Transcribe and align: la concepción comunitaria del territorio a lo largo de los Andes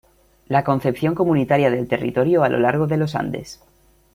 la 0.47 0.63
concepción 0.63 1.13
comunitaria 1.13 1.69
del 1.69 1.87
territorio 1.87 2.41
a 2.43 2.49
lo 2.49 2.57
largo 2.57 2.87
de 2.87 2.97
los 2.97 3.13
Andes 3.13 3.59